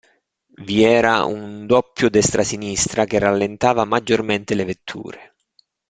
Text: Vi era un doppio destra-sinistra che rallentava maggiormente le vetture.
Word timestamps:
Vi 0.69 0.83
era 0.83 1.25
un 1.25 1.67
doppio 1.67 2.09
destra-sinistra 2.09 3.05
che 3.05 3.19
rallentava 3.19 3.85
maggiormente 3.85 4.55
le 4.55 4.65
vetture. 4.65 5.35